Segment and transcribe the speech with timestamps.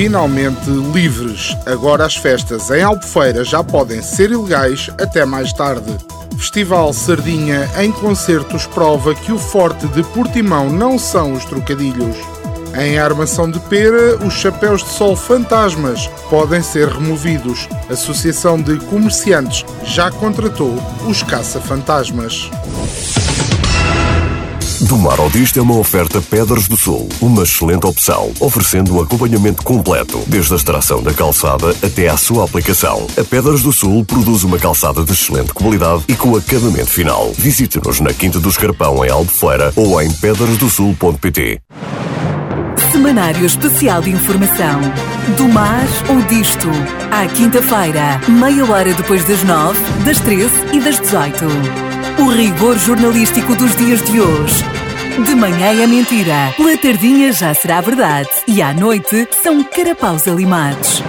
[0.00, 1.54] Finalmente livres.
[1.66, 5.94] Agora as festas em Albufeira já podem ser ilegais até mais tarde.
[6.38, 12.16] Festival Sardinha em concertos prova que o forte de Portimão não são os trocadilhos.
[12.80, 17.68] Em Armação de Pera, os chapéus de sol fantasmas podem ser removidos.
[17.90, 22.48] A Associação de Comerciantes já contratou os caça-fantasmas.
[24.80, 29.02] Do Mar ao Disto é uma oferta Pedras do Sul, uma excelente opção, oferecendo um
[29.02, 33.06] acompanhamento completo, desde a extração da calçada até à sua aplicação.
[33.18, 37.30] A Pedras do Sul produz uma calçada de excelente qualidade e com acabamento final.
[37.36, 41.60] Visite-nos na Quinta do Escarpão, em Albufeira, ou em pedrasdosul.pt.
[42.90, 44.80] Semanário Especial de Informação.
[45.36, 46.68] Do mar ou disto.
[47.10, 51.89] À quinta-feira, meia hora depois das nove, das treze e das dezoito.
[52.20, 54.62] O rigor jornalístico dos dias de hoje.
[55.24, 61.02] De manhã é mentira, pela tardinha já será verdade e à noite são carapaus alimados.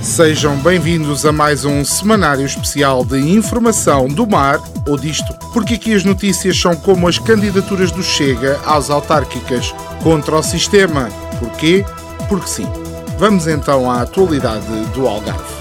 [0.00, 4.58] Sejam bem-vindos a mais um semanário especial de informação do mar
[4.88, 10.36] ou disto, porque aqui as notícias são como as candidaturas do Chega às autárquicas contra
[10.36, 11.10] o sistema.
[11.38, 11.84] Porquê?
[12.30, 12.66] Porque sim.
[13.18, 14.64] Vamos então à atualidade
[14.94, 15.59] do Algarve.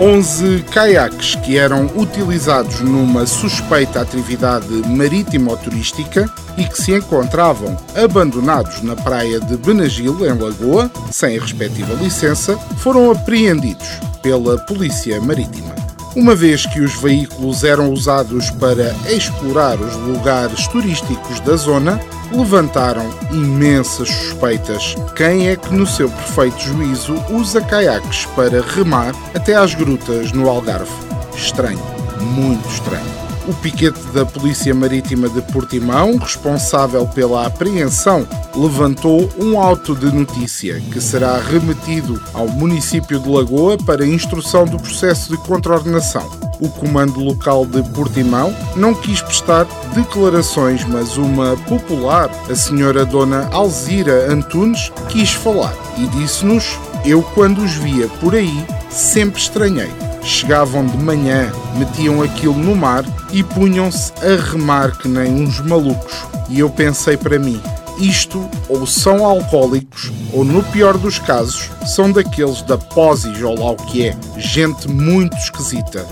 [0.00, 7.76] 11 caiaques que eram utilizados numa suspeita atividade marítima ou turística e que se encontravam
[7.94, 15.20] abandonados na praia de Benagil, em Lagoa, sem a respectiva licença, foram apreendidos pela Polícia
[15.20, 15.74] Marítima.
[16.16, 21.98] Uma vez que os veículos eram usados para explorar os lugares turísticos da zona,
[22.36, 24.94] levantaram imensas suspeitas.
[25.14, 30.48] Quem é que, no seu perfeito juízo, usa caiaques para remar até às grutas no
[30.48, 30.90] Algarve?
[31.34, 31.80] Estranho,
[32.20, 39.94] muito estranho o piquete da Polícia Marítima de Portimão, responsável pela apreensão, levantou um auto
[39.94, 46.51] de notícia que será remetido ao município de Lagoa para instrução do processo de contraordenação.
[46.62, 53.48] O comando local de Portimão não quis prestar declarações, mas uma popular, a senhora Dona
[53.50, 59.90] Alzira Antunes, quis falar e disse-nos: Eu, quando os via por aí, sempre estranhei
[60.22, 66.24] chegavam de manhã, metiam aquilo no mar e punham-se a remar que nem uns malucos.
[66.48, 67.60] E eu pensei para mim,
[67.98, 73.70] isto ou são alcoólicos ou, no pior dos casos, são daqueles da Posis ou lá
[73.70, 76.06] o que é, gente muito esquisita.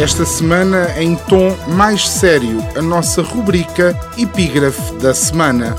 [0.00, 5.76] Esta semana, em tom mais sério, a nossa rubrica Epígrafe da Semana.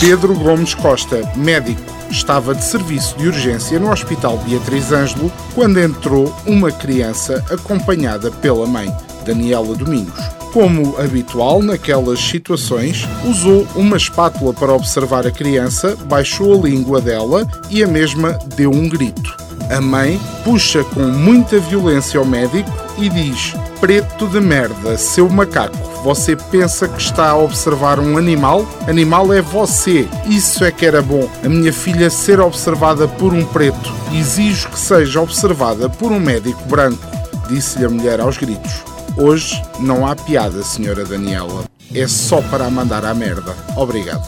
[0.00, 6.34] Pedro Gomes Costa, médico estava de serviço de urgência no Hospital Beatriz Ângelo quando entrou
[6.46, 8.94] uma criança acompanhada pela mãe,
[9.24, 10.41] Daniela Domingos.
[10.52, 17.48] Como habitual naquelas situações, usou uma espátula para observar a criança, baixou a língua dela
[17.70, 19.36] e a mesma deu um grito.
[19.70, 25.92] A mãe puxa com muita violência ao médico e diz: Preto de merda, seu macaco
[26.02, 28.66] você pensa que está a observar um animal?
[28.88, 30.08] Animal é você.
[30.26, 31.30] Isso é que era bom.
[31.44, 33.92] A minha filha ser observada por um preto.
[34.12, 37.06] Exijo que seja observada por um médico branco,
[37.48, 38.91] disse-lhe a mulher aos gritos.
[39.16, 41.64] Hoje não há piada, senhora Daniela.
[41.94, 43.54] É só para a mandar à merda.
[43.76, 44.26] Obrigado.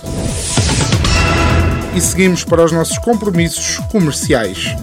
[1.95, 4.77] E seguimos para os nossos compromissos comerciais.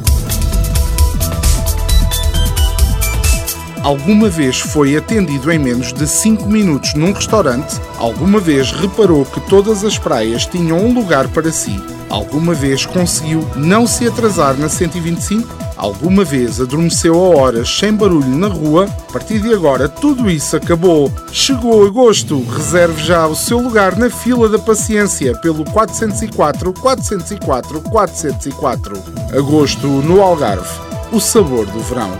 [3.83, 7.79] Alguma vez foi atendido em menos de 5 minutos num restaurante?
[7.97, 11.79] Alguma vez reparou que todas as praias tinham um lugar para si?
[12.09, 15.47] Alguma vez conseguiu não se atrasar na 125?
[15.81, 18.85] Alguma vez adormeceu a horas sem barulho na rua?
[19.09, 21.11] A partir de agora tudo isso acabou.
[21.31, 22.39] Chegou agosto.
[22.55, 29.03] Reserve já o seu lugar na fila da paciência pelo 404 404 404.
[29.35, 30.69] Agosto no Algarve.
[31.11, 32.11] O sabor do verão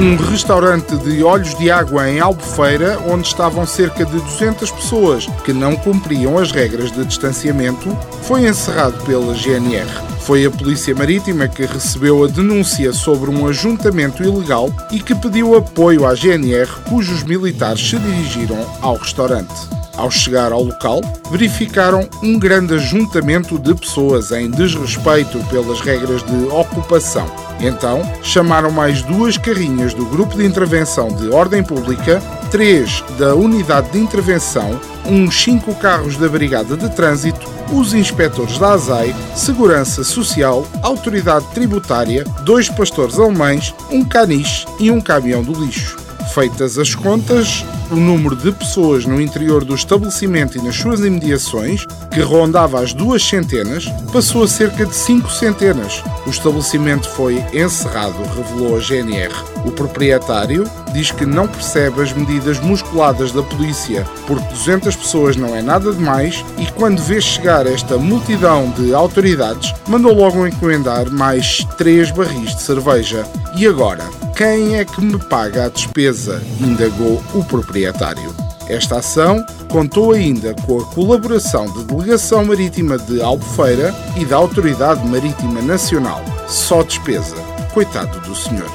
[0.00, 5.52] um restaurante de olhos de água em Albufeira, onde estavam cerca de 200 pessoas que
[5.52, 10.13] não cumpriam as regras de distanciamento, foi encerrado pela GNR.
[10.24, 15.54] Foi a Polícia Marítima que recebeu a denúncia sobre um ajuntamento ilegal e que pediu
[15.54, 19.83] apoio à GNR, cujos militares se dirigiram ao restaurante.
[19.96, 21.00] Ao chegar ao local,
[21.30, 27.26] verificaram um grande ajuntamento de pessoas em desrespeito pelas regras de ocupação.
[27.60, 32.20] Então, chamaram mais duas carrinhas do Grupo de Intervenção de Ordem Pública,
[32.50, 38.72] três da Unidade de Intervenção, uns cinco carros da Brigada de Trânsito, os inspectores da
[38.72, 45.93] ASAI, Segurança Social, Autoridade Tributária, dois pastores alemães, um caniche e um caminhão do lixo.
[46.34, 51.86] Feitas as contas, o número de pessoas no interior do estabelecimento e nas suas imediações,
[52.12, 56.02] que rondava as duas centenas, passou a cerca de cinco centenas.
[56.26, 59.32] O estabelecimento foi encerrado, revelou a GNR.
[59.64, 65.54] O proprietário diz que não percebe as medidas musculadas da polícia, porque 200 pessoas não
[65.54, 71.64] é nada demais e quando vê chegar esta multidão de autoridades, mandou logo encomendar mais
[71.78, 73.24] três barris de cerveja.
[73.56, 74.23] E agora?
[74.36, 76.42] Quem é que me paga a despesa?
[76.60, 78.34] indagou o proprietário.
[78.68, 85.06] Esta ação contou ainda com a colaboração da Delegação Marítima de Albufeira e da Autoridade
[85.06, 86.20] Marítima Nacional.
[86.48, 87.36] Só despesa.
[87.72, 88.68] Coitado do senhor.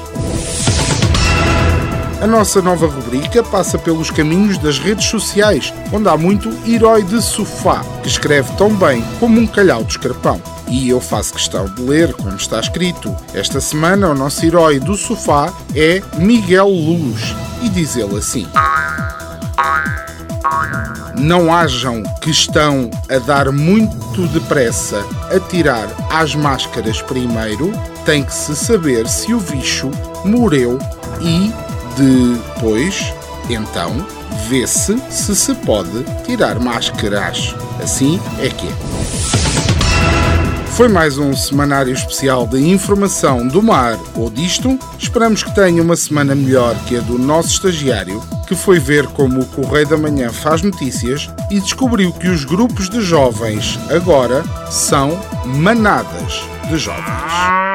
[2.22, 7.20] A nossa nova rubrica passa pelos caminhos das redes sociais, onde há muito herói de
[7.20, 10.40] sofá, que escreve tão bem como um calhau de escarpão.
[10.70, 13.14] E eu faço questão de ler como está escrito.
[13.34, 18.46] Esta semana o nosso herói do sofá é Miguel Luz, e diz ele assim:
[21.18, 27.72] Não hajam que estão a dar muito depressa a tirar as máscaras primeiro,
[28.04, 29.90] tem que se saber se o bicho
[30.24, 30.78] morreu
[31.20, 31.52] e
[31.96, 33.12] depois,
[33.48, 34.06] então,
[34.48, 37.54] vê-se se se pode tirar máscaras.
[37.82, 39.39] Assim é que é.
[40.80, 44.78] Foi mais um semanário especial de informação do mar ou disto.
[44.98, 48.18] Esperamos que tenha uma semana melhor que a do nosso estagiário,
[48.48, 52.88] que foi ver como o Correio da Manhã faz notícias e descobriu que os grupos
[52.88, 56.40] de jovens agora são manadas
[56.70, 57.69] de jovens.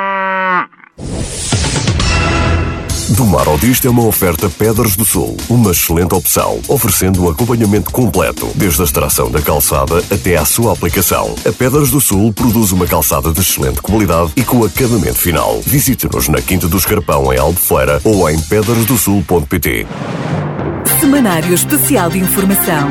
[3.16, 7.30] Do Mar ao Disto é uma oferta Pedras do Sul, uma excelente opção, oferecendo um
[7.30, 11.34] acompanhamento completo, desde a extração da calçada até à sua aplicação.
[11.48, 15.62] A Pedras do Sul produz uma calçada de excelente qualidade e com acabamento final.
[15.66, 19.88] Visite-nos na Quinta do Escarpão, em Albufeira, ou em pedrasdosul.pt.
[21.00, 22.90] Semanário Especial de Informação.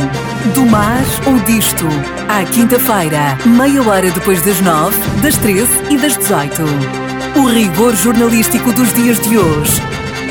[0.55, 1.85] Do mar ou disto.
[2.31, 6.62] À quinta-feira, meia hora depois das nove, das treze e das dezoito.
[7.37, 9.82] O rigor jornalístico dos dias de hoje